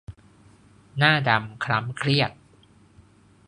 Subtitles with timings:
[0.97, 2.31] หน้าดำคล้ำเครียด